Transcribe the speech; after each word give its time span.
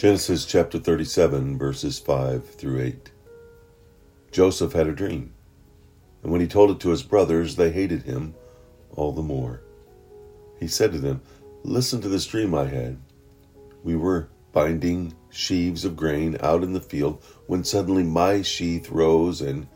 Genesis 0.00 0.46
chapter 0.46 0.78
37, 0.78 1.58
verses 1.58 1.98
5 1.98 2.54
through 2.54 2.80
8. 2.80 3.10
Joseph 4.32 4.72
had 4.72 4.86
a 4.86 4.94
dream, 4.94 5.34
and 6.22 6.32
when 6.32 6.40
he 6.40 6.46
told 6.46 6.70
it 6.70 6.80
to 6.80 6.88
his 6.88 7.02
brothers, 7.02 7.54
they 7.54 7.70
hated 7.70 8.04
him 8.04 8.34
all 8.96 9.12
the 9.12 9.20
more. 9.20 9.60
He 10.58 10.68
said 10.68 10.92
to 10.92 10.98
them, 10.98 11.20
Listen 11.64 12.00
to 12.00 12.08
this 12.08 12.24
dream 12.24 12.54
I 12.54 12.64
had. 12.64 12.98
We 13.84 13.94
were 13.94 14.30
binding 14.52 15.12
sheaves 15.28 15.84
of 15.84 15.96
grain 15.96 16.38
out 16.40 16.62
in 16.62 16.72
the 16.72 16.80
field 16.80 17.22
when 17.46 17.62
suddenly 17.62 18.02
my 18.02 18.40
sheaf 18.40 18.88
rose 18.90 19.42
and 19.42 19.66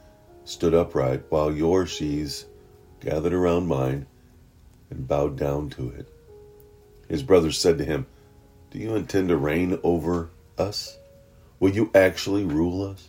stood 0.47 0.73
upright, 0.73 1.25
while 1.29 1.53
your 1.53 1.85
sheaves 1.85 2.47
gathered 2.99 3.35
around 3.35 3.67
mine 3.67 4.07
and 4.89 5.07
bowed 5.07 5.37
down 5.37 5.69
to 5.69 5.91
it. 5.91 6.09
His 7.11 7.23
brothers 7.23 7.59
said 7.59 7.77
to 7.77 7.85
him, 7.85 8.07
Do 8.75 8.81
you 8.81 8.97
intend 8.97 9.29
to 9.29 9.37
reign 9.37 9.79
over 9.85 10.31
us? 10.59 10.99
Will 11.61 11.71
you 11.71 11.93
actually 11.95 12.43
rule 12.43 12.83
us? 12.83 13.07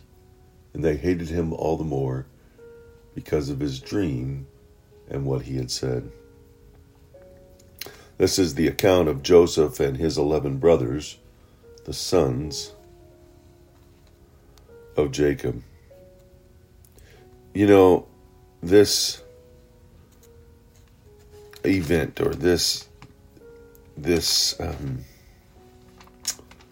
And 0.72 0.84
they 0.84 0.96
hated 0.96 1.28
him 1.28 1.52
all 1.52 1.76
the 1.76 1.82
more 1.82 2.26
because 3.16 3.48
of 3.48 3.58
his 3.58 3.80
dream 3.80 4.46
and 5.10 5.26
what 5.26 5.42
he 5.42 5.56
had 5.56 5.72
said. 5.72 6.12
This 8.16 8.38
is 8.38 8.54
the 8.54 8.68
account 8.68 9.08
of 9.08 9.24
Joseph 9.24 9.80
and 9.80 9.96
his 9.96 10.16
eleven 10.16 10.58
brothers, 10.58 11.18
the 11.84 11.92
sons 11.92 12.70
of 14.96 15.10
Jacob. 15.10 15.64
You 17.54 17.66
know, 17.66 18.06
this 18.62 19.20
event 21.64 22.20
or 22.20 22.36
this 22.36 22.86
this 23.96 24.60
um, 24.60 25.04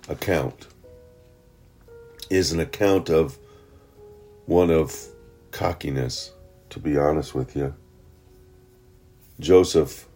account 0.08 0.66
is 2.30 2.52
an 2.52 2.60
account 2.60 3.08
of 3.08 3.38
one 4.46 4.70
of 4.70 4.94
cockiness, 5.50 6.32
to 6.70 6.78
be 6.78 6.96
honest 6.96 7.34
with 7.34 7.56
you. 7.56 7.74
Joseph, 9.40 10.06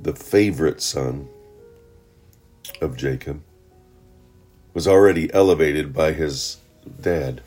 the 0.00 0.14
favorite 0.14 0.80
son 0.82 1.28
of 2.80 2.96
Jacob, 2.96 3.42
was 4.74 4.88
already 4.88 5.32
elevated 5.32 5.92
by 5.92 6.12
his 6.12 6.58
dad, 7.00 7.42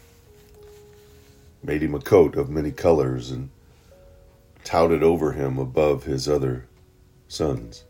made 1.64 1.81
him 1.81 1.95
a 1.95 2.00
coat 2.00 2.36
of 2.36 2.50
many 2.50 2.72
colors, 2.72 3.31
and 3.31 3.50
touted 4.64 5.03
over 5.03 5.33
him 5.33 5.58
above 5.58 6.03
his 6.03 6.28
other 6.30 6.66
sons. 7.28 7.83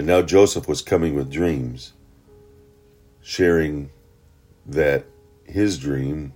And 0.00 0.06
now 0.06 0.22
Joseph 0.22 0.66
was 0.66 0.80
coming 0.80 1.14
with 1.14 1.30
dreams, 1.30 1.92
sharing 3.20 3.90
that 4.64 5.04
his 5.44 5.76
dream 5.76 6.32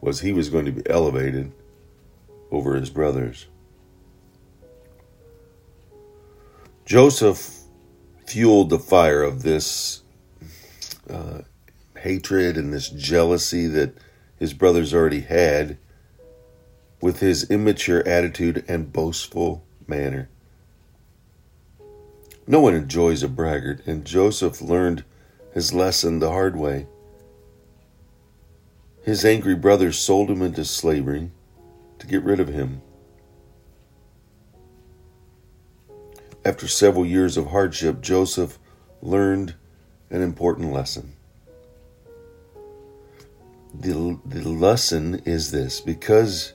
was 0.00 0.18
he 0.18 0.32
was 0.32 0.48
going 0.48 0.64
to 0.64 0.72
be 0.72 0.82
elevated 0.90 1.52
over 2.50 2.74
his 2.74 2.90
brothers. 2.90 3.46
Joseph 6.84 7.60
fueled 8.26 8.70
the 8.70 8.78
fire 8.80 9.22
of 9.22 9.44
this 9.44 10.02
uh, 11.08 11.42
hatred 11.96 12.56
and 12.56 12.72
this 12.72 12.88
jealousy 12.88 13.68
that 13.68 13.94
his 14.36 14.52
brothers 14.52 14.92
already 14.92 15.20
had 15.20 15.78
with 17.00 17.20
his 17.20 17.48
immature 17.52 18.04
attitude 18.04 18.64
and 18.66 18.92
boastful 18.92 19.64
manner. 19.86 20.28
No 22.50 22.58
one 22.58 22.74
enjoys 22.74 23.22
a 23.22 23.28
braggart, 23.28 23.86
and 23.86 24.04
Joseph 24.04 24.60
learned 24.60 25.04
his 25.54 25.72
lesson 25.72 26.18
the 26.18 26.32
hard 26.32 26.56
way. 26.56 26.88
His 29.04 29.24
angry 29.24 29.54
brothers 29.54 30.00
sold 30.00 30.28
him 30.28 30.42
into 30.42 30.64
slavery 30.64 31.30
to 32.00 32.06
get 32.08 32.24
rid 32.24 32.40
of 32.40 32.48
him. 32.48 32.82
After 36.44 36.66
several 36.66 37.06
years 37.06 37.36
of 37.36 37.50
hardship, 37.50 38.00
Joseph 38.00 38.58
learned 39.00 39.54
an 40.10 40.20
important 40.20 40.72
lesson. 40.72 41.12
The, 43.72 44.18
the 44.26 44.48
lesson 44.48 45.22
is 45.24 45.52
this 45.52 45.80
because 45.80 46.54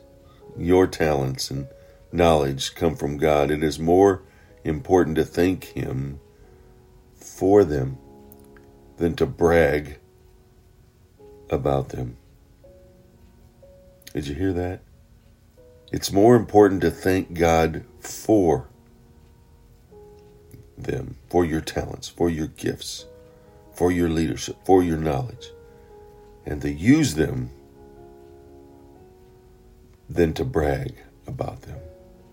your 0.58 0.88
talents 0.88 1.50
and 1.50 1.70
knowledge 2.12 2.76
come 2.76 2.98
from 2.98 3.16
God, 3.16 3.50
it 3.50 3.64
is 3.64 3.80
more 3.80 4.24
important 4.66 5.16
to 5.16 5.24
thank 5.24 5.66
Him 5.66 6.20
for 7.16 7.64
them 7.64 7.98
than 8.98 9.16
to 9.16 9.26
brag 9.26 10.00
about 11.50 11.90
them. 11.90 12.18
Did 14.14 14.28
you 14.28 14.36
hear 14.36 14.54
that? 14.54 14.82
It's 15.92 16.12
more 16.12 16.36
important 16.36 16.82
to 16.82 16.92
thank 16.92 17.34
God 17.34 17.86
for 18.00 18.68
them, 20.78 21.18
for 21.30 21.46
your 21.46 21.62
talents, 21.62 22.10
for 22.10 22.30
your 22.30 22.48
gifts, 22.48 23.06
for 23.74 23.92
your 23.92 24.10
leadership, 24.10 24.58
for 24.66 24.84
your 24.84 24.98
knowledge, 24.98 25.52
and 26.46 26.62
to 26.62 26.72
use 26.72 27.16
them 27.16 27.52
than 30.10 30.34
to 30.34 30.44
brag 30.44 30.96
about 31.28 31.62
them. 31.62 31.80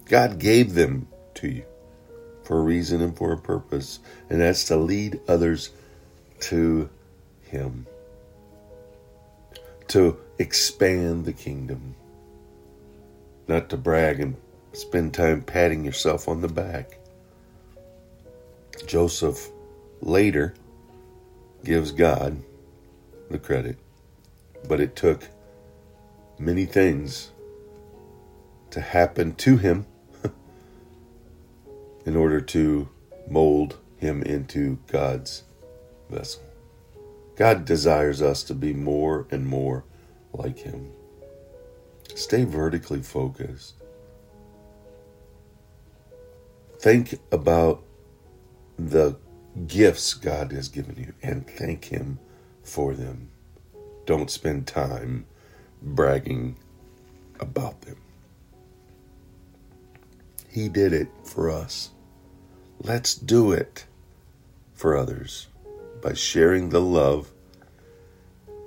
God 0.06 0.38
gave 0.38 0.74
them 0.74 1.08
to 1.34 1.48
you 1.48 1.64
for 2.44 2.58
a 2.58 2.62
reason 2.62 3.00
and 3.00 3.16
for 3.16 3.32
a 3.32 3.38
purpose, 3.38 4.00
and 4.30 4.40
that's 4.40 4.64
to 4.64 4.76
lead 4.76 5.20
others 5.28 5.70
to 6.40 6.88
Him, 7.42 7.86
to 9.88 10.16
expand 10.38 11.24
the 11.24 11.32
kingdom, 11.32 11.94
not 13.48 13.68
to 13.70 13.76
brag 13.76 14.20
and 14.20 14.36
spend 14.72 15.14
time 15.14 15.42
patting 15.42 15.84
yourself 15.84 16.28
on 16.28 16.40
the 16.40 16.48
back. 16.48 16.98
Joseph 18.86 19.48
later 20.00 20.54
gives 21.64 21.92
God 21.92 22.42
the 23.30 23.38
credit, 23.38 23.78
but 24.68 24.80
it 24.80 24.96
took 24.96 25.28
many 26.38 26.64
things 26.66 27.30
to 28.70 28.80
happen 28.80 29.34
to 29.34 29.56
him 29.56 29.86
in 32.04 32.16
order 32.16 32.40
to 32.40 32.88
mold 33.28 33.78
him 33.96 34.22
into 34.22 34.78
God's 34.88 35.44
vessel. 36.10 36.42
God 37.36 37.64
desires 37.64 38.20
us 38.20 38.42
to 38.44 38.54
be 38.54 38.72
more 38.72 39.26
and 39.30 39.46
more 39.46 39.84
like 40.32 40.58
him. 40.58 40.90
Stay 42.14 42.44
vertically 42.44 43.00
focused. 43.02 43.74
Think 46.78 47.20
about 47.30 47.84
the 48.76 49.16
gifts 49.68 50.14
God 50.14 50.50
has 50.52 50.68
given 50.68 50.96
you 50.96 51.14
and 51.22 51.46
thank 51.46 51.84
Him 51.86 52.18
for 52.64 52.94
them. 52.94 53.30
Don't 54.04 54.30
spend 54.30 54.66
time 54.66 55.26
bragging 55.80 56.56
about 57.38 57.82
them. 57.82 58.01
He 60.52 60.68
did 60.68 60.92
it 60.92 61.08
for 61.24 61.50
us. 61.50 61.90
Let's 62.78 63.14
do 63.14 63.52
it 63.52 63.86
for 64.74 64.98
others 64.98 65.46
by 66.02 66.12
sharing 66.12 66.68
the 66.68 66.80
love 66.80 67.32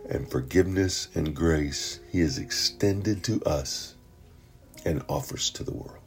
and 0.09 0.29
forgiveness 0.29 1.09
and 1.13 1.35
grace 1.35 1.99
He 2.11 2.21
has 2.21 2.39
extended 2.39 3.23
to 3.25 3.39
us 3.43 3.93
and 4.83 5.03
offers 5.07 5.51
to 5.51 5.63
the 5.63 5.73
world. 5.73 6.04